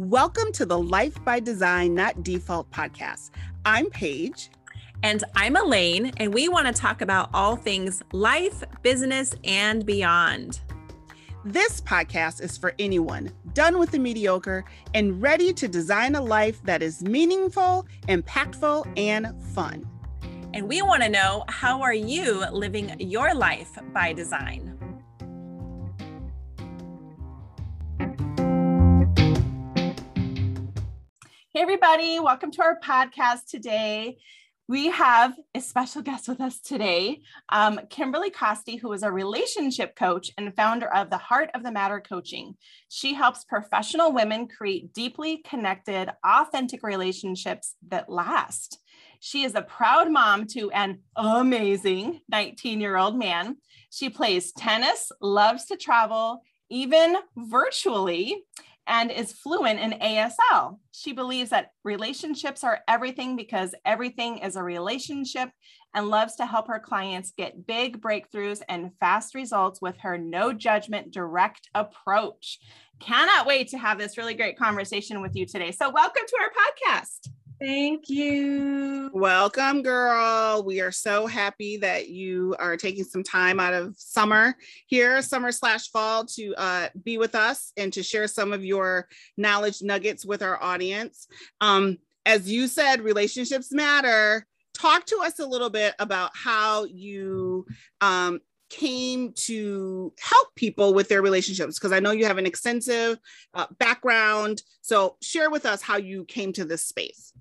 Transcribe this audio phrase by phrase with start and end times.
[0.00, 3.30] Welcome to the Life by Design, Not Default podcast.
[3.64, 4.48] I'm Paige.
[5.02, 10.60] And I'm Elaine, and we want to talk about all things life, business, and beyond.
[11.44, 14.64] This podcast is for anyone done with the mediocre
[14.94, 19.84] and ready to design a life that is meaningful, impactful, and fun.
[20.54, 24.77] And we want to know how are you living your life by design?
[31.58, 34.18] Hey, everybody, welcome to our podcast today.
[34.68, 39.96] We have a special guest with us today, um, Kimberly Costi, who is a relationship
[39.96, 42.54] coach and founder of the Heart of the Matter Coaching.
[42.88, 48.78] She helps professional women create deeply connected, authentic relationships that last.
[49.18, 53.56] She is a proud mom to an amazing 19 year old man.
[53.90, 58.44] She plays tennis, loves to travel, even virtually,
[58.88, 60.78] and is fluent in ASL.
[60.92, 65.50] She believes that relationships are everything because everything is a relationship
[65.94, 70.52] and loves to help her clients get big breakthroughs and fast results with her no
[70.52, 72.58] judgment direct approach.
[72.98, 75.70] Cannot wait to have this really great conversation with you today.
[75.70, 77.28] So, welcome to our podcast.
[77.60, 79.10] Thank you.
[79.12, 80.62] Welcome, girl.
[80.62, 84.54] We are so happy that you are taking some time out of summer
[84.86, 89.08] here, summer slash fall, to uh, be with us and to share some of your
[89.36, 91.26] knowledge nuggets with our audience.
[91.60, 94.46] Um, as you said, relationships matter.
[94.72, 97.66] Talk to us a little bit about how you
[98.00, 98.38] um,
[98.70, 103.18] came to help people with their relationships because I know you have an extensive
[103.54, 104.62] uh, background.
[104.82, 107.32] So, share with us how you came to this space.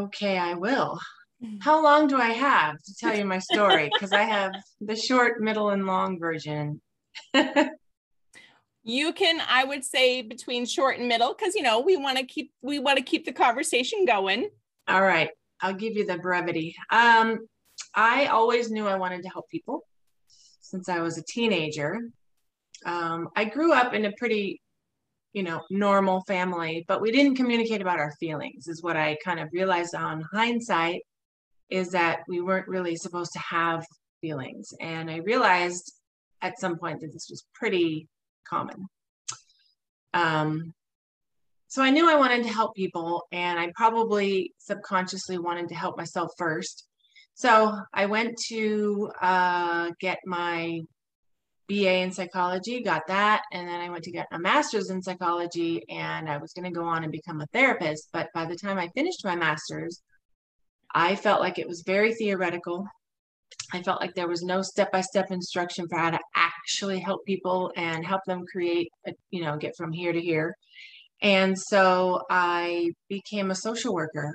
[0.00, 0.98] Okay, I will.
[1.44, 1.58] Mm-hmm.
[1.60, 3.90] How long do I have to tell you my story?
[3.92, 6.80] Because I have the short, middle, and long version.
[8.82, 12.24] you can, I would say, between short and middle, because you know we want to
[12.24, 14.48] keep we want to keep the conversation going.
[14.88, 16.74] All right, I'll give you the brevity.
[16.90, 17.46] Um,
[17.94, 19.84] I always knew I wanted to help people
[20.60, 21.98] since I was a teenager.
[22.86, 24.60] Um, I grew up in a pretty
[25.32, 29.38] you know, normal family, but we didn't communicate about our feelings, is what I kind
[29.38, 31.02] of realized on hindsight
[31.70, 33.84] is that we weren't really supposed to have
[34.20, 34.70] feelings.
[34.80, 35.92] And I realized
[36.42, 38.08] at some point that this was pretty
[38.48, 38.86] common.
[40.14, 40.74] Um,
[41.68, 45.96] so I knew I wanted to help people, and I probably subconsciously wanted to help
[45.96, 46.88] myself first.
[47.34, 50.80] So I went to uh, get my
[51.70, 53.42] BA in psychology, got that.
[53.52, 56.76] And then I went to get a master's in psychology and I was going to
[56.76, 58.08] go on and become a therapist.
[58.12, 60.02] But by the time I finished my master's,
[60.92, 62.84] I felt like it was very theoretical.
[63.72, 67.24] I felt like there was no step by step instruction for how to actually help
[67.24, 70.56] people and help them create, a, you know, get from here to here.
[71.22, 74.34] And so I became a social worker,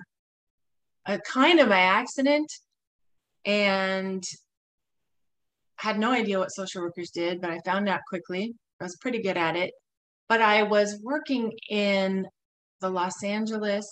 [1.06, 2.50] a kind of by accident.
[3.44, 4.23] And
[5.77, 8.53] had no idea what social workers did, but I found out quickly.
[8.79, 9.71] I was pretty good at it.
[10.27, 12.25] But I was working in
[12.81, 13.85] the Los Angeles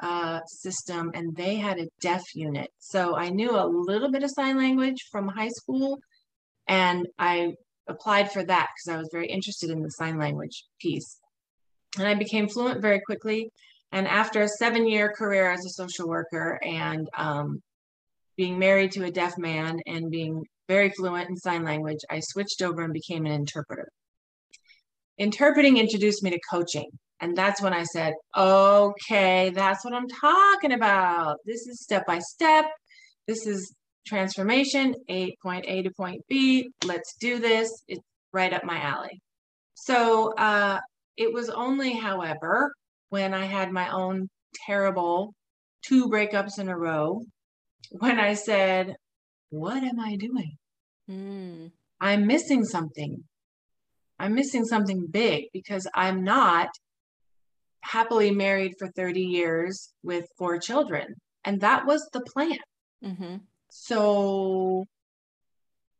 [0.00, 2.70] uh, system and they had a deaf unit.
[2.78, 5.98] So I knew a little bit of sign language from high school
[6.68, 7.54] and I
[7.88, 11.18] applied for that because I was very interested in the sign language piece.
[11.98, 13.50] And I became fluent very quickly.
[13.90, 17.62] And after a seven year career as a social worker and um,
[18.36, 22.62] being married to a deaf man and being very fluent in sign language, I switched
[22.62, 23.88] over and became an interpreter.
[25.18, 26.90] Interpreting introduced me to coaching.
[27.20, 31.38] And that's when I said, okay, that's what I'm talking about.
[31.44, 32.66] This is step by step.
[33.26, 33.74] This is
[34.06, 36.70] transformation, a point A to point B.
[36.84, 37.82] Let's do this.
[37.88, 38.00] It's
[38.32, 39.20] right up my alley.
[39.74, 40.78] So uh,
[41.16, 42.72] it was only, however,
[43.10, 44.28] when I had my own
[44.66, 45.34] terrible
[45.82, 47.22] two breakups in a row,
[47.90, 48.94] when I said,
[49.50, 50.56] what am I doing?
[51.10, 51.72] Mm.
[52.00, 53.24] I'm missing something.
[54.18, 56.68] I'm missing something big because I'm not
[57.80, 61.14] happily married for 30 years with four children.
[61.44, 62.58] And that was the plan.
[63.04, 63.36] Mm-hmm.
[63.70, 64.84] So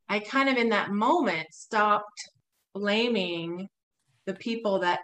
[0.09, 2.29] I kind of, in that moment, stopped
[2.75, 3.69] blaming
[4.27, 5.01] the people that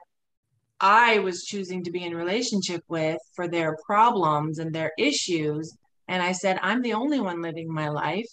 [0.80, 5.72] I was choosing to be in relationship with for their problems and their issues
[6.08, 8.28] and I said, I'm the only one living my life.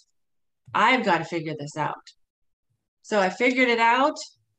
[0.74, 2.02] I've got to figure this out.
[3.02, 4.16] So I figured it out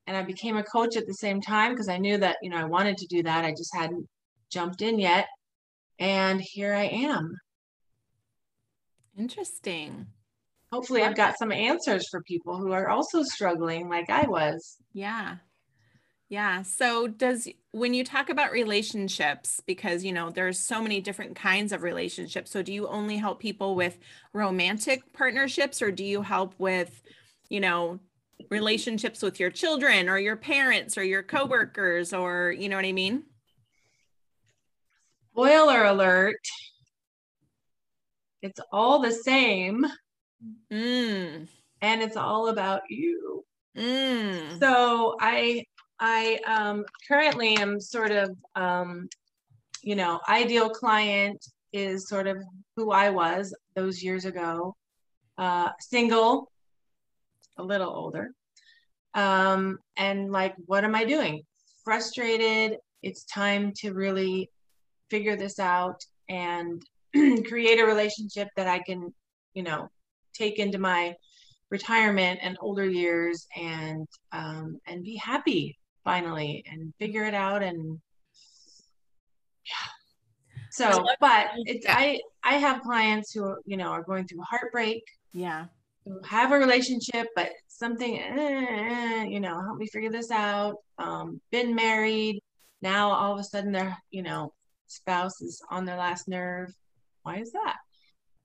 [0.07, 2.57] and I became a coach at the same time because I knew that, you know,
[2.57, 3.45] I wanted to do that.
[3.45, 4.07] I just hadn't
[4.51, 5.27] jumped in yet.
[5.99, 7.37] And here I am.
[9.17, 10.07] Interesting.
[10.71, 14.77] Hopefully, I've got some answers for people who are also struggling like I was.
[14.91, 15.35] Yeah.
[16.33, 16.63] Yeah.
[16.63, 21.71] So does when you talk about relationships because you know there's so many different kinds
[21.71, 22.49] of relationships.
[22.49, 23.99] So do you only help people with
[24.33, 27.03] romantic partnerships or do you help with
[27.49, 27.99] you know
[28.49, 32.93] relationships with your children or your parents or your coworkers or you know what I
[32.93, 33.25] mean?
[35.33, 36.41] Spoiler alert.
[38.41, 39.85] It's all the same.
[40.71, 41.47] Mm.
[41.83, 43.45] And it's all about you.
[43.77, 44.59] Mm.
[44.59, 45.63] So I
[46.05, 49.07] I um, currently am sort of, um,
[49.83, 51.41] you know, ideal client
[51.71, 52.43] is sort of
[52.75, 54.75] who I was those years ago,
[55.37, 56.51] uh, single,
[57.57, 58.31] a little older.
[59.13, 61.43] Um, and like, what am I doing?
[61.85, 62.79] Frustrated.
[63.01, 64.49] It's time to really
[65.09, 66.83] figure this out and
[67.47, 69.13] create a relationship that I can,
[69.53, 69.87] you know,
[70.33, 71.15] take into my
[71.69, 77.99] retirement and older years and um, and be happy finally and figure it out and
[79.65, 79.89] yeah.
[80.71, 85.03] So but it's i i have clients who you know are going through heartbreak
[85.33, 85.65] yeah.
[86.05, 90.75] who have a relationship but something eh, you know help me figure this out.
[90.97, 92.41] Um been married.
[92.81, 94.53] Now all of a sudden their you know
[94.87, 96.73] spouse is on their last nerve.
[97.23, 97.77] Why is that?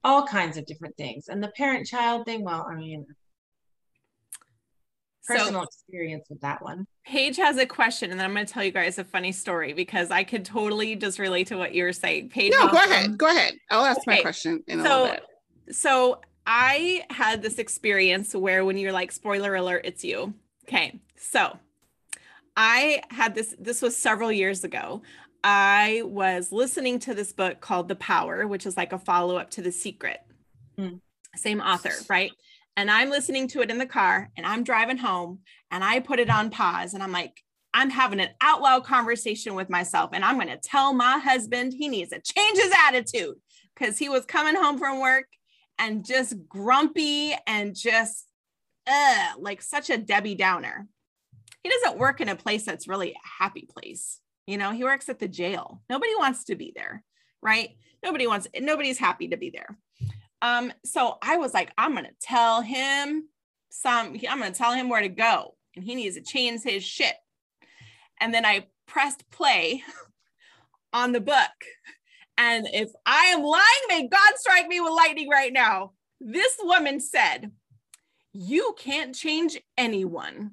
[0.04, 1.28] All kinds of different things.
[1.28, 3.06] And the parent child thing well i mean
[5.28, 6.86] personal so, experience with that one.
[7.06, 9.72] Paige has a question, and then I'm going to tell you guys a funny story
[9.72, 12.30] because I could totally just relate to what you're saying.
[12.30, 13.54] Paige, no, go ahead, go ahead.
[13.70, 14.16] I'll ask okay.
[14.16, 15.16] my question in so, a little
[15.66, 15.76] bit.
[15.76, 20.34] So I had this experience where when you're like, spoiler alert, it's you.
[20.66, 21.58] Okay, so
[22.56, 23.54] I had this.
[23.58, 25.02] This was several years ago.
[25.44, 29.50] I was listening to this book called The Power, which is like a follow up
[29.50, 30.19] to The Secret.
[30.78, 31.00] Mm.
[31.36, 32.32] Same author, right?
[32.78, 35.40] And I'm listening to it in the car and I'm driving home
[35.72, 37.42] and I put it on pause and I'm like,
[37.75, 41.72] I'm having an out loud conversation with myself and I'm going to tell my husband
[41.72, 43.34] he needs to change his attitude
[43.75, 45.26] because he was coming home from work
[45.76, 48.26] and just grumpy and just
[48.86, 50.86] uh, like such a Debbie Downer.
[51.64, 54.20] He doesn't work in a place that's really a happy place.
[54.46, 55.82] You know, he works at the jail.
[55.90, 57.02] Nobody wants to be there,
[57.42, 57.70] right?
[58.04, 59.76] Nobody wants, nobody's happy to be there.
[60.43, 63.29] Um, so I was like, I'm gonna tell him
[63.70, 67.14] some, I'm gonna tell him where to go, and he needs to change his shit.
[68.20, 69.82] And then I pressed play
[70.93, 71.50] on the book.
[72.37, 75.93] And if I am lying, may God strike me with lightning right now.
[76.20, 77.50] This woman said,
[78.32, 80.52] You can't change anyone.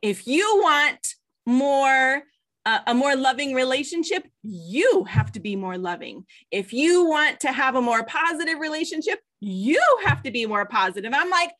[0.00, 1.14] If you want
[1.44, 2.22] more
[2.66, 6.24] a, more loving relationship, you have to be more loving.
[6.50, 11.12] If you want to have a more positive relationship, you have to be more positive.
[11.14, 11.50] I'm like,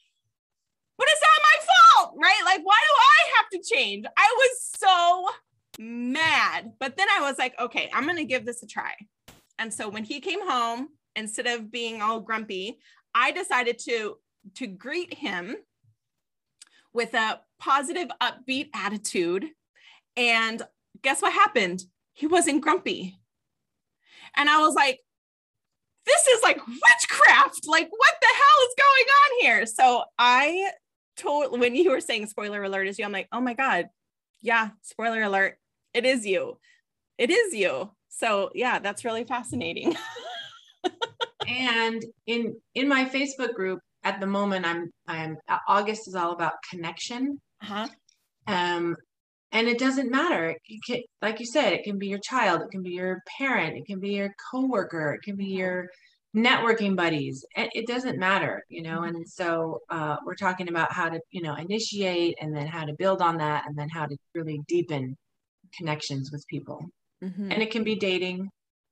[0.96, 2.42] but it's not my fault, right?
[2.44, 4.06] Like, why do I have to change?
[4.16, 6.72] I was so mad.
[6.78, 8.94] But then I was like, okay, I'm going to give this a try.
[9.58, 12.78] And so when he came home, instead of being all grumpy,
[13.14, 14.16] I decided to
[14.56, 15.56] to greet him
[16.92, 19.46] with a positive upbeat attitude
[20.16, 20.62] and
[21.04, 21.84] guess what happened?
[22.12, 23.16] He wasn't grumpy.
[24.36, 24.98] And I was like,
[26.06, 27.66] this is like witchcraft.
[27.66, 29.66] Like, what the hell is going on here?
[29.66, 30.70] So I
[31.16, 33.88] told when you were saying spoiler alert is you, I'm like, oh my God.
[34.42, 35.58] Yeah, spoiler alert.
[35.92, 36.58] It is you.
[37.16, 37.90] It is you.
[38.08, 39.96] So yeah, that's really fascinating.
[41.48, 46.54] and in in my Facebook group at the moment, I'm I'm August is all about
[46.68, 47.40] connection.
[47.62, 47.88] Uh-huh.
[48.46, 48.96] Um,
[49.54, 50.54] and it doesn't matter
[50.86, 53.86] can, like you said it can be your child it can be your parent it
[53.86, 55.88] can be your coworker it can be your
[56.36, 61.20] networking buddies it doesn't matter you know and so uh, we're talking about how to
[61.30, 64.60] you know initiate and then how to build on that and then how to really
[64.66, 65.16] deepen
[65.78, 66.84] connections with people
[67.22, 67.52] mm-hmm.
[67.52, 68.48] and it can be dating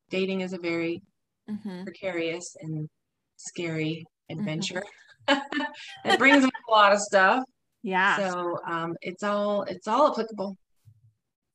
[0.09, 1.03] dating is a very
[1.51, 1.83] mm-hmm.
[1.83, 2.89] precarious and
[3.37, 4.39] scary mm-hmm.
[4.39, 4.85] adventure
[5.29, 5.41] mm-hmm.
[6.05, 7.43] it brings up a lot of stuff
[7.83, 8.17] yeah.
[8.17, 10.57] So um, it's all it's all applicable.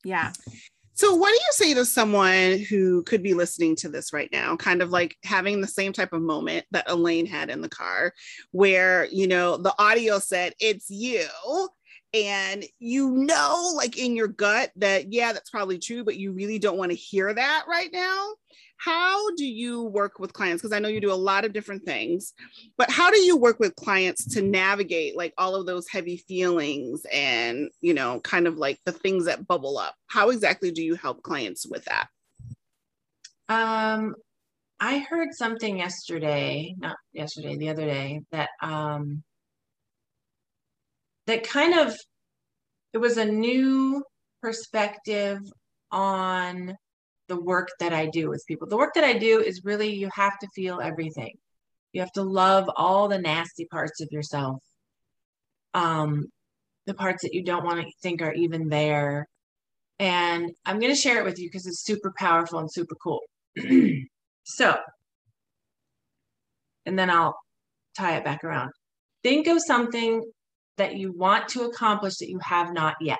[0.03, 0.31] Yeah.
[0.98, 4.55] So, what do you say to someone who could be listening to this right now,
[4.55, 8.13] kind of like having the same type of moment that Elaine had in the car,
[8.50, 11.24] where, you know, the audio said, it's you.
[12.25, 16.59] And you know, like in your gut, that, yeah, that's probably true, but you really
[16.59, 18.29] don't want to hear that right now.
[18.77, 20.62] How do you work with clients?
[20.62, 22.33] Because i know you do a lot of different things
[22.77, 27.01] but how do you work with clients to navigate like all of those heavy feelings
[27.12, 29.95] and you know kind of like the things that bubble up?
[30.07, 32.07] How exactly do you help clients with that?
[33.50, 34.15] Um
[34.79, 39.24] i heard something yesterday not yesterday the other day that um
[41.27, 41.96] that kind of
[42.93, 44.03] it was a new
[44.41, 45.39] perspective
[45.91, 46.75] on
[47.27, 48.67] the work that I do with people.
[48.67, 51.36] The work that I do is really you have to feel everything.
[51.91, 54.63] You have to love all the nasty parts of yourself.
[55.74, 56.27] Um,
[56.86, 59.27] the parts that you don't want to think are even there.
[60.00, 63.22] And I'm going to share it with you because it's super powerful and super cool.
[64.43, 64.77] so,
[66.86, 67.38] and then I'll
[67.98, 68.72] tie it back around.
[69.24, 70.24] Think of something
[70.77, 73.19] that you want to accomplish that you have not yet.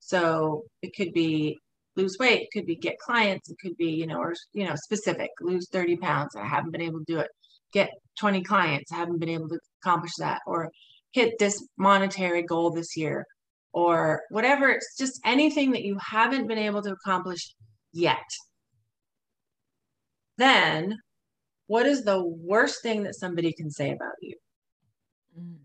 [0.00, 1.58] So it could be
[1.96, 4.74] lose weight, it could be get clients, it could be, you know, or, you know,
[4.76, 6.36] specific, lose 30 pounds.
[6.36, 7.28] I haven't been able to do it.
[7.72, 10.40] Get 20 clients, I haven't been able to accomplish that.
[10.46, 10.70] Or
[11.12, 13.26] hit this monetary goal this year
[13.72, 14.68] or whatever.
[14.70, 17.54] It's just anything that you haven't been able to accomplish
[17.92, 18.24] yet.
[20.38, 20.96] Then
[21.66, 24.36] what is the worst thing that somebody can say about you?
[25.38, 25.56] Mm.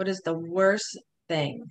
[0.00, 1.70] What is the worst thing?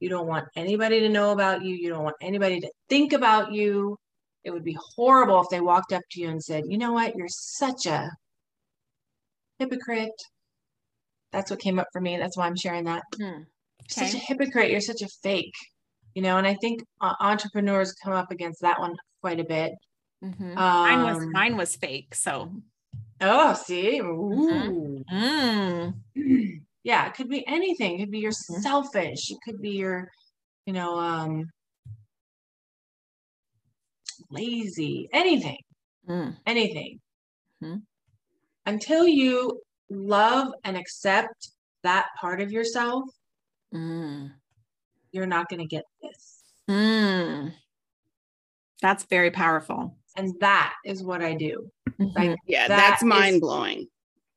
[0.00, 1.74] You don't want anybody to know about you.
[1.74, 3.98] You don't want anybody to think about you.
[4.44, 7.14] It would be horrible if they walked up to you and said, you know what,
[7.16, 8.08] you're such a
[9.58, 10.18] hypocrite.
[11.32, 12.16] That's what came up for me.
[12.16, 13.02] That's why I'm sharing that.
[13.14, 13.24] Hmm.
[13.26, 14.06] Okay.
[14.06, 14.70] Such a hypocrite.
[14.70, 15.52] You're such a fake.
[16.14, 19.72] You know, and I think uh, entrepreneurs come up against that one quite a bit.
[20.24, 20.56] Mm-hmm.
[20.56, 22.14] Um, mine was um, mine was fake.
[22.14, 22.52] So.
[23.20, 23.98] Oh, see.
[24.00, 25.04] Ooh.
[25.10, 25.90] Mm-hmm.
[26.18, 26.60] Mm.
[26.86, 27.96] yeah, it could be anything.
[27.96, 28.62] It could be you're mm-hmm.
[28.62, 29.32] selfish.
[29.32, 30.08] It could be your,
[30.66, 31.50] you know, um,
[34.30, 35.08] lazy.
[35.12, 35.58] Anything.
[36.08, 36.36] Mm.
[36.46, 37.00] Anything.
[37.60, 37.78] Mm-hmm.
[38.66, 41.50] Until you love and accept
[41.82, 43.02] that part of yourself,
[43.74, 44.30] mm.
[45.10, 46.44] you're not going to get this.
[46.70, 47.52] Mm.
[48.80, 49.96] That's very powerful.
[50.16, 51.68] And that is what I do.
[51.98, 52.16] Mm-hmm.
[52.16, 53.88] Like, yeah, that that's mind blowing.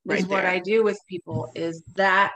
[0.04, 0.20] Right.
[0.20, 2.32] Is what I do with people is that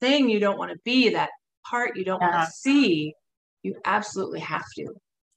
[0.00, 1.30] thing you don't want to be, that
[1.68, 2.36] part you don't yeah.
[2.36, 3.14] want to see.
[3.62, 4.88] You absolutely have to.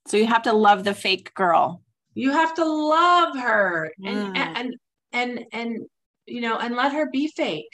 [0.08, 1.82] So you have to love the fake girl.
[2.14, 4.38] You have to love her and mm.
[4.38, 4.76] and
[5.14, 5.86] and and
[6.26, 7.72] you know, and let her be fake.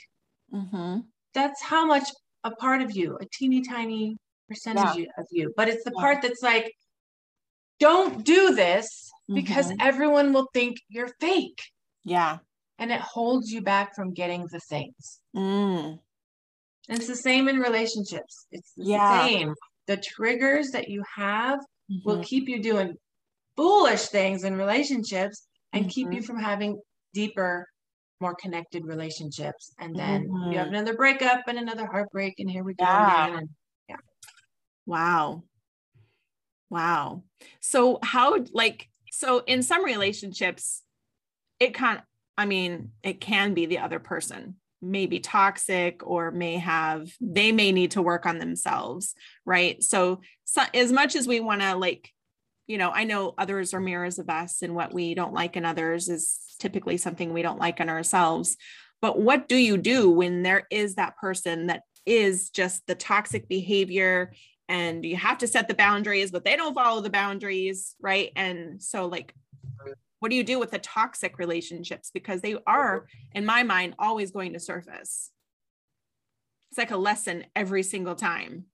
[0.53, 0.99] Mm-hmm.
[1.33, 2.07] That's how much
[2.43, 5.05] a part of you, a teeny tiny percentage yeah.
[5.17, 5.53] of you.
[5.57, 6.01] But it's the yeah.
[6.01, 6.71] part that's like,
[7.79, 9.81] don't do this because mm-hmm.
[9.81, 11.61] everyone will think you're fake.
[12.05, 12.37] Yeah.
[12.79, 15.19] And it holds you back from getting the things.
[15.35, 15.99] Mm.
[16.89, 18.47] And it's the same in relationships.
[18.51, 19.25] It's the yeah.
[19.25, 19.53] same.
[19.87, 21.97] The triggers that you have mm-hmm.
[22.05, 22.95] will keep you doing
[23.55, 25.89] foolish things in relationships and mm-hmm.
[25.89, 26.79] keep you from having
[27.13, 27.67] deeper
[28.19, 29.73] more connected relationships.
[29.79, 30.51] And then mm-hmm.
[30.51, 30.75] you have mm-hmm.
[30.75, 33.25] another breakup and another heartbreak, and here we go yeah.
[33.25, 33.39] again.
[33.39, 33.49] And,
[33.89, 33.95] yeah.
[34.85, 35.43] Wow.
[36.69, 37.23] Wow.
[37.59, 40.81] So how like so in some relationships,
[41.59, 42.01] it can
[42.37, 47.51] I mean, it can be the other person may be toxic or may have they
[47.51, 51.75] may need to work on themselves right so, so as much as we want to
[51.75, 52.11] like
[52.67, 55.65] you know i know others are mirrors of us and what we don't like in
[55.65, 58.57] others is typically something we don't like in ourselves.
[59.01, 63.49] But what do you do when there is that person that is just the toxic
[63.49, 64.31] behavior
[64.69, 68.31] and you have to set the boundaries, but they don't follow the boundaries, right?
[68.35, 69.35] And so, like,
[70.23, 72.09] what do you do with the toxic relationships?
[72.09, 75.31] Because they are, in my mind, always going to surface.
[76.71, 78.67] It's like a lesson every single time.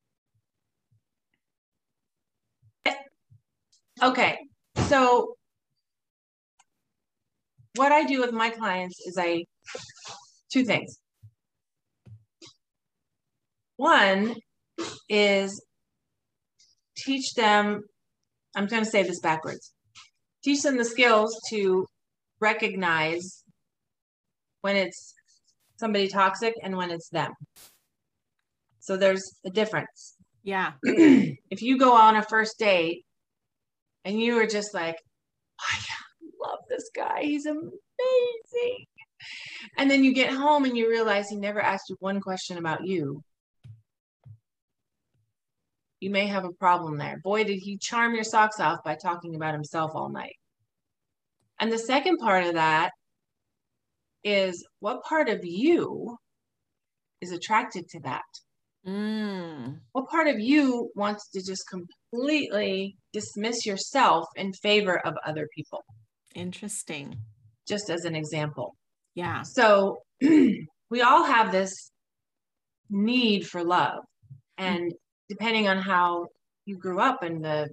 [4.00, 4.38] Okay.
[4.90, 5.38] So
[7.78, 9.46] what I do with my clients is I
[10.54, 11.00] two things.
[13.78, 14.36] One
[15.10, 15.66] is
[16.96, 17.82] teach them,
[18.56, 19.74] I'm going to say this backwards,
[20.44, 21.86] teach them the skills to
[22.40, 23.44] recognize
[24.62, 25.14] when it's
[25.78, 27.34] somebody toxic and when it's them.
[28.80, 30.16] So there's a difference.
[30.44, 30.74] Yeah.
[30.84, 33.06] if you go on a first date
[34.06, 34.98] and you are just like,
[35.62, 35.80] oh,
[36.42, 37.22] love this guy.
[37.22, 38.86] He's amazing.
[39.78, 42.86] And then you get home and you realize he never asked you one question about
[42.86, 43.22] you.
[46.00, 47.20] You may have a problem there.
[47.24, 50.36] Boy, did he charm your socks off by talking about himself all night.
[51.60, 52.92] And the second part of that
[54.24, 56.18] is what part of you
[57.22, 58.22] is attracted to that?
[58.88, 59.80] Mm.
[59.92, 65.84] What part of you wants to just completely dismiss yourself in favor of other people?
[66.34, 67.18] Interesting.
[67.68, 68.76] Just as an example.
[69.16, 69.42] Yeah.
[69.44, 71.92] So we all have this
[72.90, 74.00] need for love.
[74.58, 74.94] And
[75.30, 76.28] depending on how
[76.66, 77.70] you grew up and the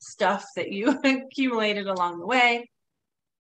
[0.00, 2.66] stuff that you accumulated along the way,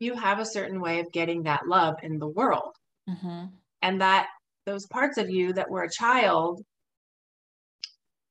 [0.00, 2.74] you have a certain way of getting that love in the world.
[3.08, 3.46] Mm-hmm.
[3.82, 4.26] And that
[4.66, 6.60] those parts of you that were a child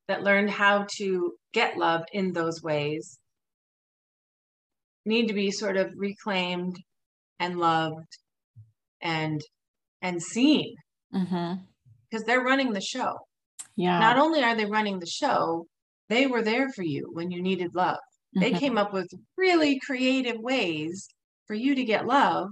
[0.08, 3.20] that learned how to get love in those ways
[5.06, 6.78] need to be sort of reclaimed
[7.40, 8.18] and loved
[9.02, 9.42] and
[10.02, 10.76] and seen
[11.14, 11.62] Mm-hmm.
[12.10, 13.14] because they're running the show
[13.76, 14.00] Yeah.
[14.00, 15.68] not only are they running the show
[16.10, 18.00] they were there for you when you needed love
[18.36, 18.60] they Mhm.
[18.60, 21.08] came up with really creative ways
[21.48, 22.50] for you to get love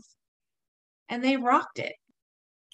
[1.09, 1.95] and they rocked it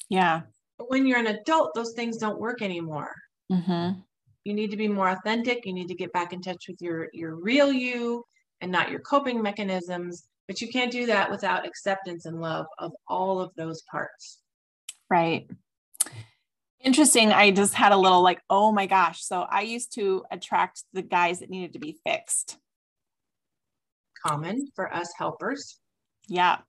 [0.09, 0.41] Yeah.
[0.77, 3.13] but when you're an adult those things don't work anymore
[3.51, 3.99] Mm-hmm.
[4.43, 7.09] you need to be more authentic you need to get back in touch with your
[7.13, 8.23] your real you
[8.61, 12.91] and not your coping mechanisms but you can't do that without acceptance and love of
[13.07, 14.39] all of those parts
[15.09, 15.49] Right.
[16.83, 17.31] Interesting.
[17.31, 19.23] I just had a little like, oh my gosh.
[19.23, 22.57] So I used to attract the guys that needed to be fixed.
[24.25, 25.79] common for us helpers
[26.27, 26.59] Yeah.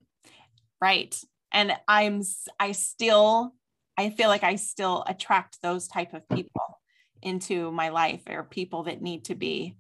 [0.80, 1.18] Right.
[1.52, 2.22] And I'm
[2.58, 3.54] I still
[3.96, 6.80] I feel like I still attract those type of people
[7.20, 9.76] into my life or people that need to be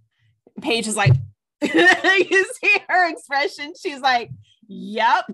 [0.60, 1.12] Paige is like
[1.62, 3.72] you see her expression.
[3.80, 4.30] She's like,
[4.68, 5.24] yep.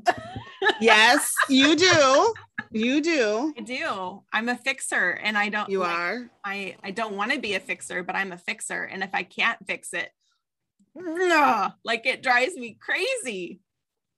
[0.80, 2.34] Yes, you do.
[2.70, 3.52] You do.
[3.56, 4.22] I do.
[4.32, 6.30] I'm a fixer and I don't You like, are.
[6.44, 8.84] I I don't want to be a fixer, but I'm a fixer.
[8.84, 10.10] And if I can't fix it,
[10.94, 13.60] no, like it drives me crazy.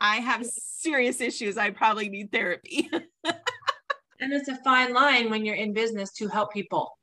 [0.00, 1.58] I have serious issues.
[1.58, 2.88] I probably need therapy.
[3.25, 6.96] and it's a fine line when you're in business to help people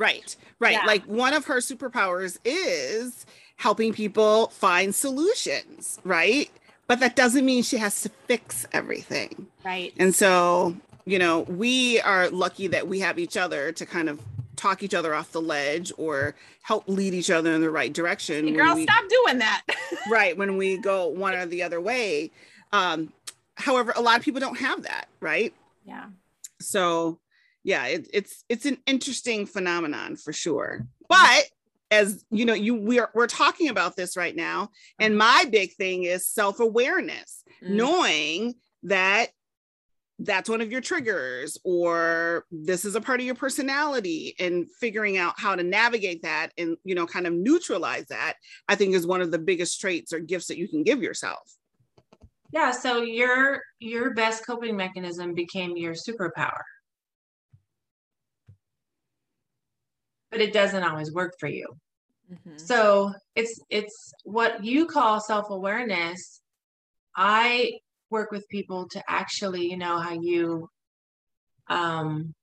[0.00, 0.72] Right, right.
[0.72, 0.86] Yeah.
[0.86, 6.50] Like one of her superpowers is helping people find solutions, right?
[6.90, 9.46] But that doesn't mean she has to fix everything.
[9.64, 9.94] right.
[9.96, 14.20] And so, you know, we are lucky that we have each other to kind of
[14.56, 18.48] talk each other off the ledge or help lead each other in the right direction.
[18.48, 19.62] Hey, girl, we- stop doing that.
[20.10, 22.32] right when we go one or the other way.
[22.72, 23.12] Um,
[23.54, 25.54] however, a lot of people don't have that, right?
[25.84, 26.06] yeah.
[26.60, 27.20] so
[27.62, 31.44] yeah it, it's it's an interesting phenomenon for sure but
[31.90, 34.70] as you know you we're we're talking about this right now.
[34.98, 37.70] And my big thing is self-awareness Mm.
[37.70, 39.28] knowing that
[40.18, 45.18] that's one of your triggers or this is a part of your personality and figuring
[45.18, 48.34] out how to navigate that and you know kind of neutralize that
[48.68, 51.52] i think is one of the biggest traits or gifts that you can give yourself.
[52.50, 56.62] Yeah so your your best coping mechanism became your superpower
[60.30, 61.66] but it doesn't always work for you
[62.30, 62.60] Mhm.
[62.60, 66.40] So it's it's what you call self-awareness.
[67.16, 67.78] I
[68.10, 70.68] work with people to actually, you know, how you
[71.68, 72.34] um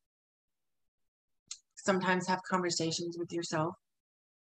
[1.76, 3.76] sometimes have conversations with yourself.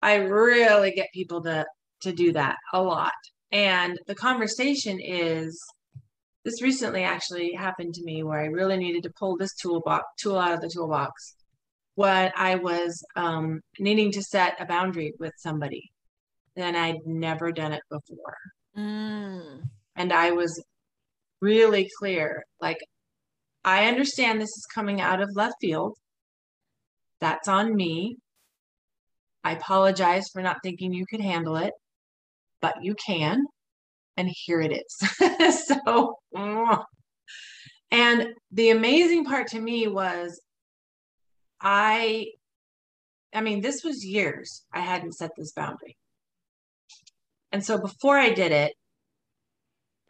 [0.02, 1.66] I really get people to
[2.02, 3.12] to do that a lot.
[3.52, 5.61] And the conversation is
[6.44, 10.38] this recently actually happened to me where I really needed to pull this toolbox tool
[10.38, 11.37] out of the toolbox
[11.96, 15.90] when I was um, needing to set a boundary with somebody.
[16.57, 18.37] And I'd never done it before.
[18.76, 19.62] Mm.
[19.96, 20.62] And I was
[21.40, 22.78] really clear like,
[23.64, 25.96] I understand this is coming out of left field.
[27.20, 28.18] That's on me.
[29.42, 31.72] I apologize for not thinking you could handle it,
[32.61, 33.44] but you can.
[34.16, 35.66] And here it is.
[35.66, 36.18] so,
[37.90, 40.40] and the amazing part to me was
[41.64, 42.27] I,
[43.33, 45.96] I mean, this was years I hadn't set this boundary.
[47.50, 48.74] And so before I did it,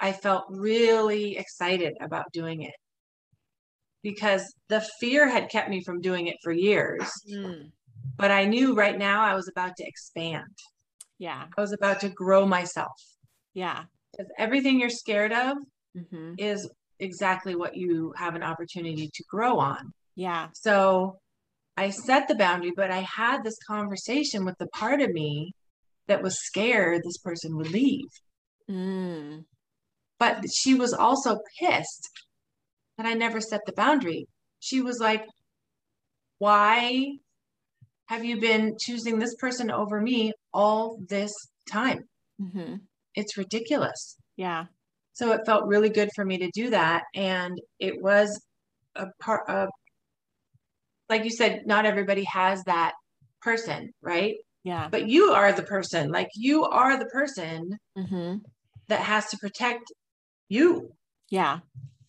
[0.00, 2.74] I felt really excited about doing it
[4.02, 7.08] because the fear had kept me from doing it for years.
[7.32, 7.70] Mm.
[8.16, 10.58] But I knew right now I was about to expand,
[11.18, 11.46] Yeah.
[11.56, 12.92] I was about to grow myself.
[13.54, 13.84] Yeah.
[14.12, 15.56] Because everything you're scared of
[15.96, 16.34] Mhm.
[16.38, 19.92] is exactly what you have an opportunity to grow on.
[20.16, 20.48] Yeah.
[20.54, 21.18] So
[21.76, 25.52] I set the boundary, but I had this conversation with the part of me
[26.06, 28.08] that was scared this person would leave.
[28.70, 29.44] Mm.
[30.18, 32.08] But she was also pissed
[32.96, 34.26] that I never set the boundary.
[34.60, 35.24] She was like,
[36.38, 37.16] Why
[38.06, 41.32] have you been choosing this person over me all this
[41.70, 42.04] time?
[42.40, 42.80] Mhm.
[43.14, 44.16] It's ridiculous.
[44.36, 44.66] Yeah.
[45.12, 47.04] So it felt really good for me to do that.
[47.14, 48.40] And it was
[48.96, 49.68] a part of,
[51.08, 52.92] like you said, not everybody has that
[53.42, 54.36] person, right?
[54.62, 54.88] Yeah.
[54.90, 58.40] But you are the person, like you are the person Mhm.
[58.88, 59.92] that has to protect
[60.48, 60.92] you.
[61.30, 61.60] Yeah.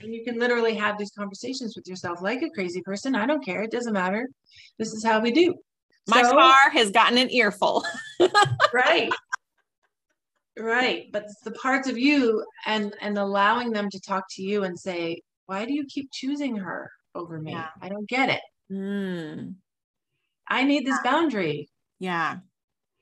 [0.02, 3.16] And you can literally have these conversations with yourself like a crazy person.
[3.16, 3.64] I don't care.
[3.64, 4.28] It doesn't matter.
[4.78, 5.54] This is how we do.
[6.08, 7.84] My So- car has gotten an earful.
[8.74, 9.12] right
[10.58, 14.80] right but the parts of you and and allowing them to talk to you and
[14.80, 17.52] say why do you keep choosing her over me.
[17.52, 17.68] Yeah.
[17.82, 18.40] I don't get it.
[18.72, 19.56] Mm,
[20.48, 21.70] I need this boundary.
[22.00, 22.38] yeah.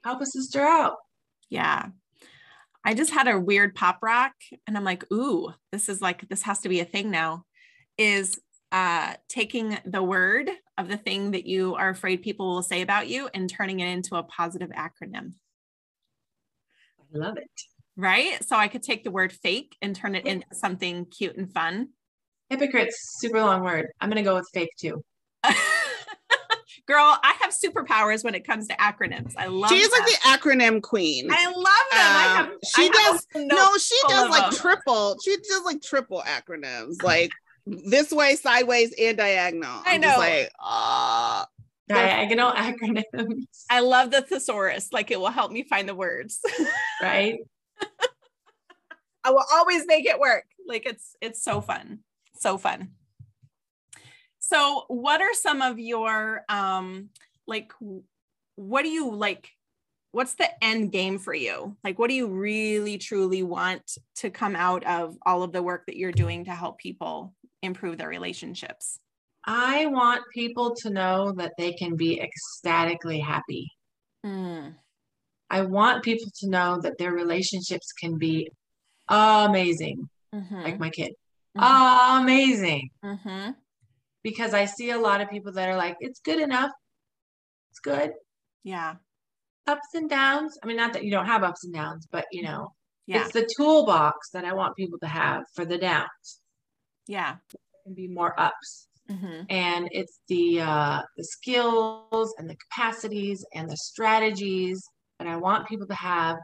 [0.04, 0.98] Help a sister out.
[1.50, 1.88] Yeah.
[2.84, 4.34] I just had a weird pop rock
[4.68, 7.46] and I'm like, ooh, this is like, this has to be a thing now.
[7.98, 8.38] Is
[8.74, 13.08] uh, taking the word of the thing that you are afraid people will say about
[13.08, 15.34] you and turning it into a positive acronym,
[17.00, 17.50] I love it.
[17.96, 18.44] right?
[18.44, 21.90] So I could take the word fake and turn it into something cute and fun.
[22.50, 23.88] Hypocrite's super long word.
[24.02, 25.04] I'm gonna go with fake too.
[26.86, 29.34] Girl, I have superpowers when it comes to acronyms.
[29.38, 31.30] I love She is like the acronym queen.
[31.32, 31.66] I love them.
[31.94, 34.60] I Um, have, she I does a no, she does like them.
[34.60, 35.18] triple.
[35.24, 37.32] She does like triple acronyms, like
[37.66, 39.82] this way, sideways, and diagonal.
[39.86, 40.20] I I'm just know.
[40.20, 41.48] like, ah,
[41.88, 44.92] Diagonal acronyms, I love the thesaurus.
[44.92, 46.42] Like it will help me find the words.
[47.02, 47.38] right?
[49.24, 50.46] I will always make it work.
[50.68, 52.00] Like it's it's so fun.
[52.40, 52.90] So fun.
[54.54, 57.10] So what are some of your um
[57.48, 57.72] like
[58.56, 59.50] what do you like
[60.12, 61.76] what's the end game for you?
[61.84, 65.88] Like what do you really truly want to come out of all of the work
[65.88, 69.00] that you're doing to help people improve their relationships?
[69.44, 73.68] I want people to know that they can be ecstatically happy.
[74.24, 74.76] Mm,
[75.50, 78.52] I want people to know that their relationships can be
[79.10, 81.14] amazing, mhm, like my kid.
[81.58, 82.90] mhm, Amazing.
[83.04, 83.56] mhm.
[84.24, 86.72] Because I see a lot of people that are like, it's good enough.
[87.72, 88.14] It's good.
[88.64, 88.96] Yeah.
[89.68, 90.58] Ups and downs.
[90.64, 92.74] I mean, not that you don't have ups and downs, but you know,
[93.08, 93.22] Yeah.
[93.24, 96.40] it's the toolbox that I want people to have for the downs.
[97.08, 97.36] Yeah.
[97.52, 98.88] There can be more ups.
[99.10, 104.82] mhm, and it's the uh, the skills and the capacities and the strategies
[105.20, 106.38] that I want people to have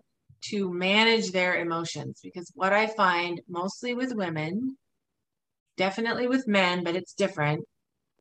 [0.52, 2.20] to manage their emotions.
[2.22, 4.78] Because what I find mostly with women,
[5.80, 7.62] definitely with men, but it's different,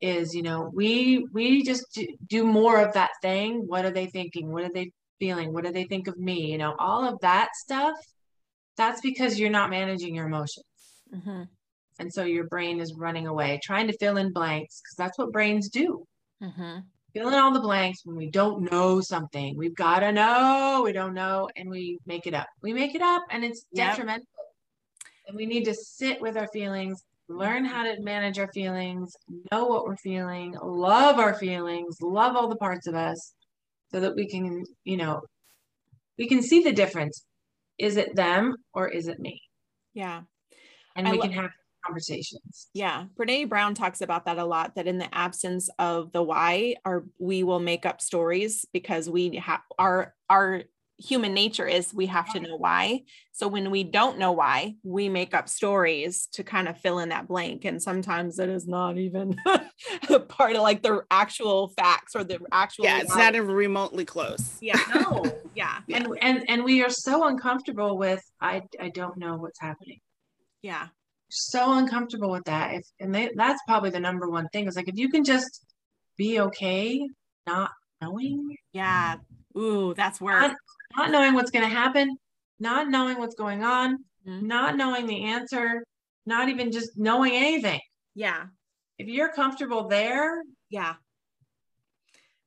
[0.01, 1.85] is you know we we just
[2.27, 3.65] do, more of that thing.
[3.67, 4.51] What are they thinking?
[4.51, 5.53] What are they feeling?
[5.53, 6.51] What do they think of me?
[6.53, 7.95] You know, all of that stuff.
[8.77, 10.65] That's because you're not managing your emotions.
[11.13, 11.49] mhm,
[11.99, 15.33] And so your brain is running away, trying to fill in blanks, because that's what
[15.33, 16.05] brains do.
[16.41, 16.83] mhm.
[17.13, 19.57] Fill in all the blanks when we don't know something.
[19.57, 22.47] We've got to know, we don't know, and we make it up.
[22.61, 23.89] We make it up, and it's Yep.
[23.89, 24.27] detrimental.
[25.27, 29.15] And we need to sit with our feelings, learn how to manage our feelings,
[29.51, 33.33] know what we're feeling, love our feelings, love all the parts of us,
[33.91, 35.21] so that we can, you know,
[36.17, 37.23] we can see the difference.
[37.77, 39.39] Is it them or is it me?
[39.93, 40.21] Yeah.
[40.95, 41.51] And I we lo- can have
[41.85, 42.67] conversations.
[42.73, 44.75] Yeah, Brene Brown talks about that a lot.
[44.75, 49.37] That in the absence of the why, our we will make up stories because we
[49.37, 50.63] have our our
[50.99, 53.01] human nature is we have to know why.
[53.31, 57.09] So when we don't know why, we make up stories to kind of fill in
[57.09, 57.63] that blank.
[57.65, 59.35] And sometimes it is not even
[60.27, 62.85] part of like the actual facts or the actual.
[62.85, 64.57] yeah, it's not even remotely close.
[64.59, 65.23] Yeah, no,
[65.55, 69.99] yeah, And and and we are so uncomfortable with I I don't know what's happening.
[70.61, 70.87] yeah,
[71.29, 72.73] so uncomfortable with that.
[72.73, 75.65] If and they, that's probably the number one thing is like if you can just
[76.17, 77.07] be okay,
[77.47, 79.15] not knowing, yeah.
[79.57, 80.41] Ooh, that's work.
[80.41, 80.55] not,
[80.95, 82.17] not knowing what's going to happen,
[82.59, 84.43] not knowing what's going on, Mhm.
[84.43, 85.83] not knowing the answer,
[86.25, 87.79] not even just knowing anything.
[88.15, 88.47] Yeah.
[88.97, 90.95] If you're comfortable there, Yeah.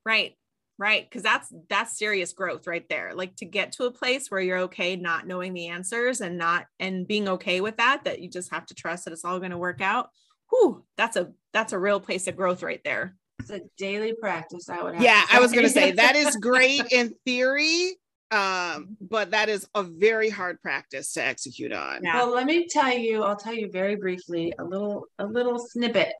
[0.04, 0.36] Right.
[0.78, 1.08] Right.
[1.10, 3.12] Cause that's that's serious growth right there.
[3.14, 6.66] Like to get to a place where you're okay not knowing the answers and not
[6.80, 9.50] and being okay with that, that you just have to trust that it's all going
[9.52, 10.10] to work out.
[10.50, 13.16] Whew, that's a that's a real place of growth right there.
[13.38, 14.68] it's a daily practice.
[14.68, 15.02] I would have.
[15.02, 15.90] Yeah, to I was gonna say.
[15.90, 17.96] say that is great in theory,
[18.32, 22.00] um, but that is a very hard practice to execute on.
[22.02, 22.16] Yeah.
[22.16, 26.12] Well, let me tell you, I'll tell you very briefly a little a little snippet.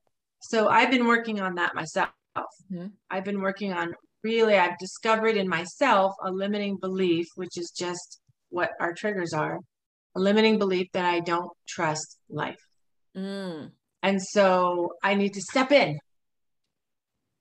[0.43, 2.11] So I've been working on that myself.
[2.71, 2.93] Mhm.
[3.11, 8.21] I've been working on really I've discovered in myself a limiting belief, which is just
[8.51, 9.59] what our triggers are.
[10.15, 12.61] A limiting belief that I don't trust life.
[13.17, 13.73] Mm,
[14.03, 15.99] And so I need to step in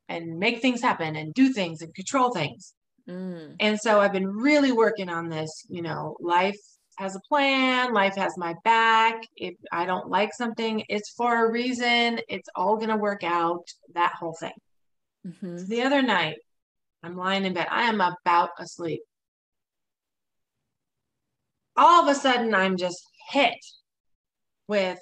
[0.07, 2.73] and make things happen and do things and control things.
[3.11, 6.57] Mm, And so I've been really working on this, you know, life
[6.97, 9.21] has a plan, life has my back.
[9.35, 12.19] If I don't like something, it's for a reason.
[12.29, 14.53] It's all going to work out, that whole thing.
[15.27, 15.67] mhm.
[15.67, 16.37] The other night,
[17.03, 17.67] I'm lying in bed.
[17.71, 19.01] I am about asleep.
[21.75, 23.57] All of a sudden, I'm just hit
[24.67, 24.99] with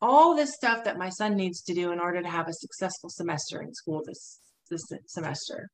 [0.00, 3.10] all this stuff that my son needs to do in order to have a successful
[3.10, 4.40] semester in school this
[4.70, 5.68] this semester.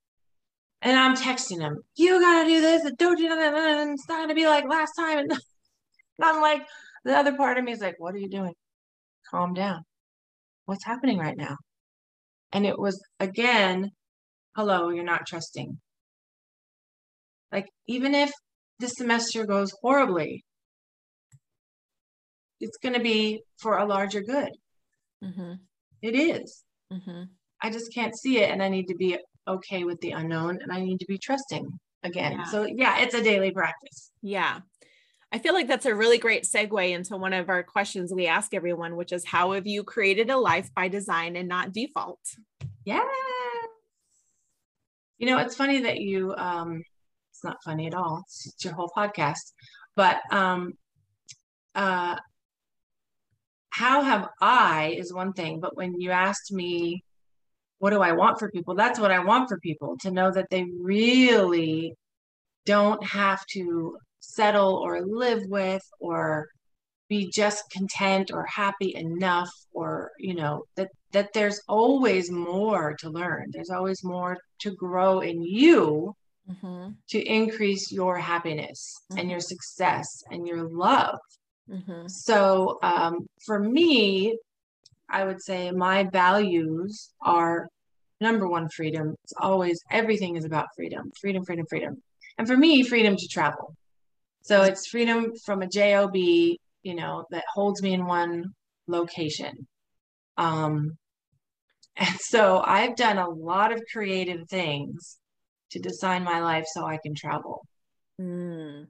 [0.83, 4.21] And I'm texting him, you gotta do this, and don't do that, and it's not
[4.23, 5.19] gonna be like last time.
[5.19, 5.33] And
[6.23, 6.63] I'm like,
[7.05, 8.55] the other part of me is like, what are you doing?
[9.31, 9.83] Calm down.
[10.65, 11.57] What's happening right now?
[12.53, 13.91] And it was again,
[14.57, 15.79] hello, you're not trusting.
[17.53, 18.31] Like, even if
[18.79, 20.45] this semester goes horribly,
[22.61, 24.51] it's going to be for a larger good.
[25.25, 25.55] Mm-hmm.
[26.03, 26.63] It is.
[26.93, 27.25] Mm-hmm.
[27.63, 28.51] I just can't see it.
[28.51, 29.19] And I need to be
[29.51, 32.33] okay with the unknown and I need to be trusting again.
[32.33, 32.45] Yeah.
[32.45, 34.11] So, yeah, it's a daily practice.
[34.23, 34.61] Yeah.
[35.33, 38.53] I feel like that's a really great segue into one of our questions we ask
[38.53, 42.21] everyone, which is how have you created a life by design and not default?
[42.85, 43.07] Yeah.
[45.19, 46.83] You know, it's funny that you, um,
[47.31, 48.23] it's not funny at all.
[48.25, 49.53] It's, it's your whole podcast.
[49.95, 50.73] But um,
[51.75, 52.17] uh,
[53.71, 57.05] how have I is one thing, but when you asked me,
[57.81, 58.75] what do I want for people?
[58.75, 61.95] That's what I want for people to know that they really
[62.67, 66.47] don't have to settle or live with or
[67.09, 73.09] be just content or happy enough or you know that that there's always more to
[73.09, 76.15] learn there's always more to grow in you
[76.49, 76.91] mm-hmm.
[77.09, 79.21] to increase your happiness mm-hmm.
[79.21, 81.19] and your success and your love
[81.69, 82.07] mm-hmm.
[82.07, 84.37] so um, for me
[85.11, 87.69] i would say my values are
[88.21, 91.97] number one freedom it's always everything is about freedom freedom freedom freedom
[92.39, 93.75] and for me freedom to travel
[94.43, 98.55] so it's freedom from a job, you know, that holds me in one
[98.87, 99.67] location.
[100.37, 100.97] Um,
[101.97, 105.19] and so I've done a lot of creative things
[105.73, 107.65] to design my life so I can travel.
[108.21, 108.87] Mm.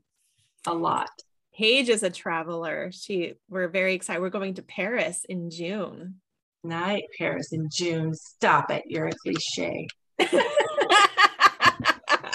[0.66, 1.11] A lot.
[1.56, 2.90] Paige is a traveler.
[2.92, 4.20] She we're very excited.
[4.20, 6.16] We're going to Paris in June.
[6.62, 8.14] Night Paris in June.
[8.14, 8.84] Stop it.
[8.86, 9.86] You're a cliche.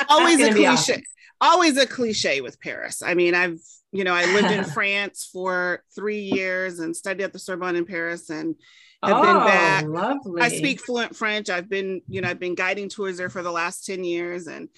[0.09, 0.67] Always a cliche.
[0.67, 1.01] Awesome
[1.41, 3.01] always a cliche with Paris.
[3.03, 3.59] I mean, I've,
[3.91, 7.85] you know, I lived in France for three years and studied at the Sorbonne in
[7.85, 8.55] Paris and
[9.03, 9.85] have oh, been back.
[9.85, 10.41] Lovely.
[10.41, 11.49] I speak fluent French.
[11.49, 14.69] I've been, you know, I've been guiding tours there for the last 10 years and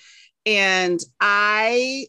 [0.46, 2.08] and I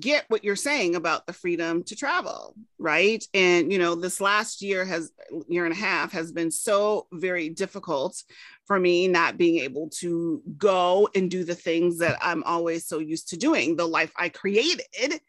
[0.00, 3.24] get what you're saying about the freedom to travel right?
[3.32, 5.10] And you know this last year has
[5.48, 8.22] year and a half has been so very difficult
[8.66, 12.98] for me not being able to go and do the things that i'm always so
[12.98, 15.20] used to doing the life i created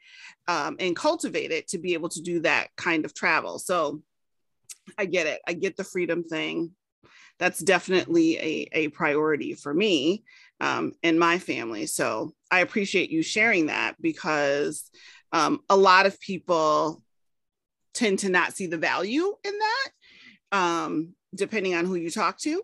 [0.47, 3.59] um, and cultivated to be able to do that kind of travel.
[3.59, 4.01] So
[4.97, 5.41] i get it.
[5.47, 6.71] I get the freedom thing
[7.39, 10.23] that's definitely a, a priority for me
[10.61, 11.85] um, and my family.
[11.85, 14.89] So I appreciate you sharing that because
[15.31, 17.01] um, a lot of people
[17.93, 22.61] tend to not see the value in that, um, depending on who you talk to.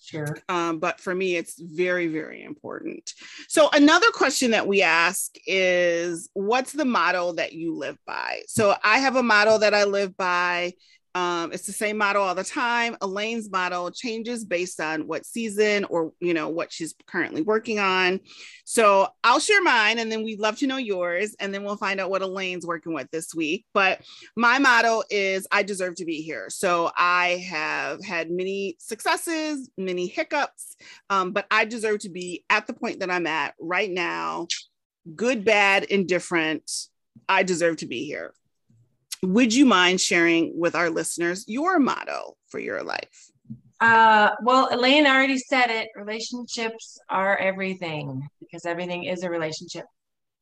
[0.00, 0.36] Sure.
[0.50, 3.14] Um, but for me, it's very, very important.
[3.48, 8.42] So, another question that we ask is what's the model that you live by?
[8.46, 10.74] So, I have a model that I live by
[11.14, 12.96] um, it's the same model all the time.
[13.00, 18.18] Elaine's model changes based on what season or you know what she's currently working on.
[18.64, 22.00] So I'll share mine, and then we'd love to know yours, and then we'll find
[22.00, 23.64] out what Elaine's working with this week.
[23.72, 24.00] But
[24.36, 26.50] my motto is I deserve to be here.
[26.50, 30.76] So I have had many successes, many hiccups,
[31.10, 34.48] um, but I deserve to be at the point that I'm at right now.
[35.14, 36.70] Good, bad, indifferent.
[37.28, 38.34] I deserve to be here
[39.24, 43.30] would you mind sharing with our listeners your motto for your life?
[43.80, 45.88] Uh, well, Elaine already said it.
[45.96, 49.84] Relationships are everything because everything is a relationship.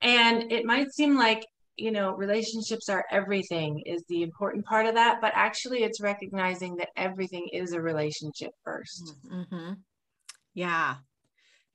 [0.01, 1.45] And it might seem like,
[1.77, 6.77] you know, relationships are everything is the important part of that, but actually it's recognizing
[6.77, 9.73] that everything is a relationship 1st mm-hmm.
[10.55, 10.97] Yeah.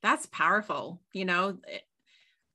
[0.04, 1.02] That's powerful.
[1.13, 1.58] You know,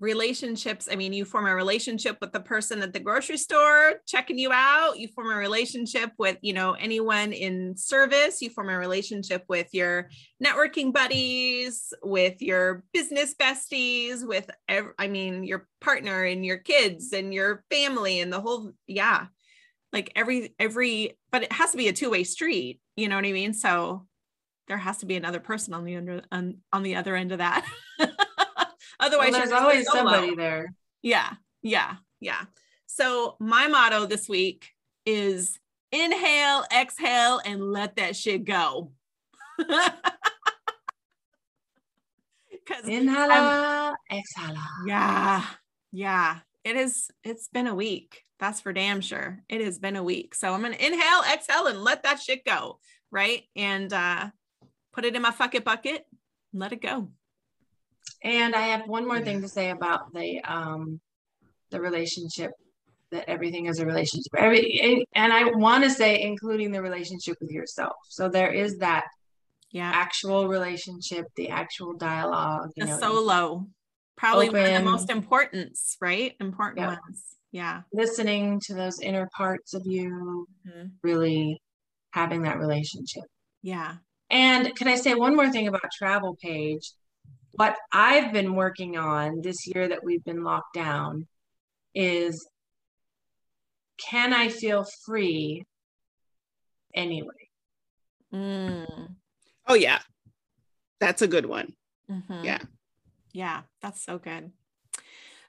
[0.03, 4.39] relationships i mean you form a relationship with the person at the grocery store checking
[4.39, 4.99] you out.
[4.99, 8.43] You form a relationship with you know anyone in service.
[8.43, 10.11] You form a relationship with your
[10.43, 17.33] networking buddies with your business besties with i mean your partner and your kids and
[17.33, 19.27] your family and the whole yeah.
[19.93, 23.33] Like every every but it has to be a two-way street you know what i
[23.33, 23.55] mean?
[23.55, 24.07] So
[24.69, 27.39] there has to be another person on the under on, on the other end of
[27.39, 27.67] that
[29.03, 30.73] Otherwise, well, there's always somebody there.
[31.03, 32.43] Yeah, yeah, yeah.
[32.87, 34.71] So my motto this week
[35.05, 35.59] is
[35.91, 38.93] inhale, exhale, and let that shit go.
[42.65, 44.57] Because Inhale, exhale.
[44.87, 45.45] Yeah,
[45.91, 46.39] yeah.
[46.65, 47.11] It is.
[47.25, 48.23] It's been a week.
[48.39, 49.41] That's for damn sure.
[49.49, 50.35] It has been a week.
[50.35, 52.79] So I'm gonna inhale, exhale, and let that shit go.
[53.11, 54.31] Right, and uh,
[54.93, 56.07] put it in my fuck it bucket.
[56.53, 57.09] let it go.
[58.25, 61.01] And I have one more thing to say about the um,
[61.71, 62.51] the relationship
[63.11, 64.33] that everything is a relationship.
[64.37, 67.97] Every and I want to say including the relationship with yourself.
[68.09, 69.05] So there is that
[69.71, 69.91] Yeah.
[69.95, 72.71] actual relationship, the actual dialogue.
[72.77, 73.67] You The know, solo.
[74.17, 76.35] Probably one of the most importance, right?
[76.41, 76.99] Important Yep.
[77.07, 77.25] ones.
[77.51, 77.83] Yeah.
[77.93, 80.93] listening to those inner parts of you, Mhm.
[81.03, 81.61] really
[82.13, 83.25] having that relationship.
[83.63, 83.97] Yeah.
[84.31, 86.93] And can I say one more thing about Travel Paige?
[87.53, 91.27] What I've been working on this year that we've been locked down
[91.95, 92.49] is
[93.99, 95.65] can I feel free
[96.95, 97.49] anyway?
[98.33, 99.17] Mm.
[99.67, 100.01] Oh yeah.
[100.99, 101.75] That's a good one.
[102.11, 102.45] Mhm.
[102.45, 102.63] Yeah.
[103.33, 104.53] Yeah, that's so good.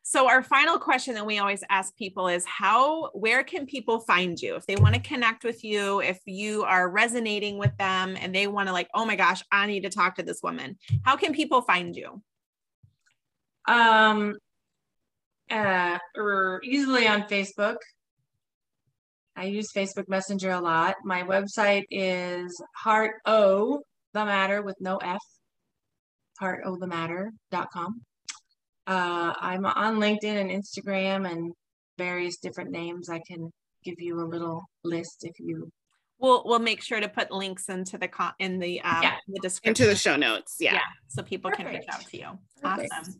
[0.05, 4.39] So our final question that we always ask people is how where can people find
[4.39, 8.35] you if they want to connect with you if you are resonating with them and
[8.35, 11.15] they want to like oh my gosh I need to talk to this woman how
[11.15, 12.21] can people find you
[13.65, 14.35] Um,
[15.49, 17.77] uh, or easily on Facebook.
[19.35, 20.95] I use Facebook Messenger a lot.
[21.03, 25.21] My website is heart o the matter with no f
[26.39, 28.01] heart o the heartothematter.com.
[28.85, 31.53] Uh, I'm on LinkedIn and Instagram and
[31.97, 33.09] various different names.
[33.09, 33.51] I can
[33.83, 35.71] give you a little list if you.
[36.19, 39.15] we'll we'll make sure to put links into the con in the um Yeah.
[39.27, 40.57] the description Into the show notes.
[40.59, 40.73] Yeah.
[40.75, 42.27] yeah so people can reach out to you
[42.61, 42.93] Perfect.
[42.93, 43.15] awesome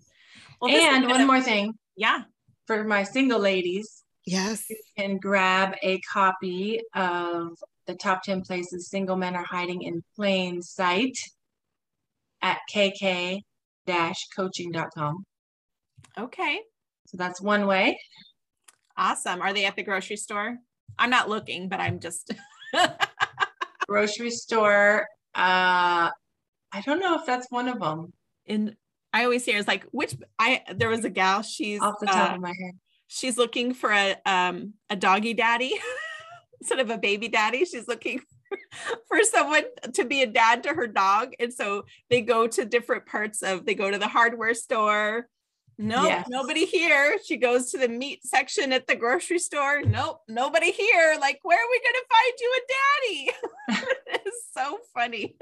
[0.62, 2.22] well, and one a- more thing yeah
[2.68, 4.04] for my single ladies.
[4.26, 4.70] Yes.
[4.70, 10.02] You can grab a copy of the top 10 places single men are hiding in
[10.16, 11.18] plain sight
[12.42, 15.26] at kk-coaching.com.
[16.18, 16.60] okay
[17.08, 18.00] So that's one way.
[18.98, 20.58] awesome are they at the grocery store
[21.00, 22.32] i'm not looking but i'm just
[23.88, 25.06] Grocery store.
[25.36, 26.10] Uh,
[26.72, 28.14] I don't know if that's one of them
[28.48, 28.76] and
[29.12, 32.32] I always hear it's like which I there was a gal she's off the top
[32.32, 32.80] uh, of my head.
[33.08, 35.74] she's looking for a um a doggy daddy
[36.62, 38.58] instead of a baby daddy she's looking for,
[39.08, 43.06] for someone to be a dad to her dog and so they go to different
[43.06, 45.28] parts of they go to the hardware store
[45.78, 46.28] nope Yes.
[46.30, 47.18] nobody here.
[47.26, 49.82] She goes to the meat section at the grocery store.
[49.84, 51.16] Nope nobody here.
[51.20, 53.32] Like where are we going to find you a daddy?
[54.26, 55.36] It's so funny.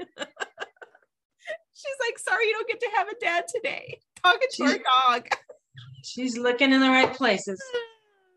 [1.74, 4.00] She's like sorry you don't get to have a dad today.
[4.22, 5.28] Talking to her dog.
[6.04, 7.60] She's looking in the right places.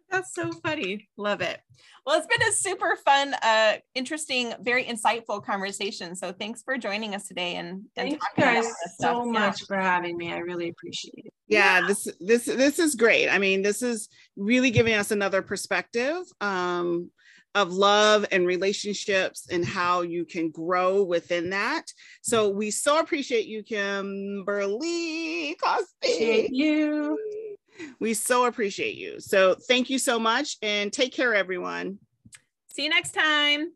[0.10, 1.10] That's so funny.
[1.18, 1.60] Love it.
[2.06, 6.16] Well, it's been a super fun, uh, interesting, very insightful conversation.
[6.16, 9.32] So thanks for joining us today and, and Thank you guys so Yeah.
[9.32, 10.32] much for having me.
[10.32, 11.34] I really appreciate it.
[11.48, 16.18] yeah this this this is great i mean this is really giving us another perspective
[16.42, 17.12] um
[17.54, 21.84] of love and relationships and how you can grow within that
[22.24, 25.88] so we so appreciate you kimberly Cosby.
[26.02, 27.18] Appreciate you.
[28.00, 31.98] We so appreciate you so thank you so much and take care everyone
[32.76, 33.72] See you next time.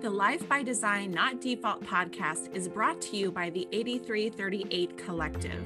[0.00, 5.62] The Life by Design Not Default podcast is brought to you by the 8338 Collective.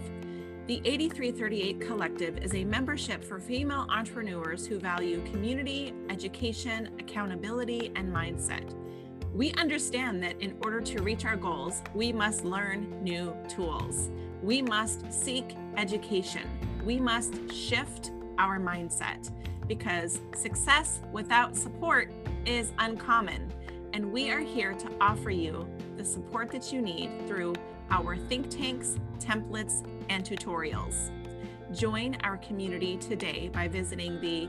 [0.67, 8.13] The 8338 Collective is a membership for female entrepreneurs who value community, education, accountability, and
[8.13, 8.75] mindset.
[9.39, 14.11] We understand that in order to reach our goals, we must learn new tools.
[14.43, 16.43] We must seek education.
[16.85, 19.31] We must shift our mindset
[19.69, 22.13] because success without support
[22.47, 23.53] is uncommon.
[23.93, 27.55] And we are here to offer you the support that you need through
[27.93, 31.13] our think tanks, templates, and tutorials.
[31.73, 34.49] Join our community today by visiting the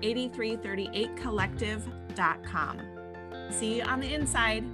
[0.00, 2.89] 8338collective.com.
[3.50, 4.64] See you on the inside.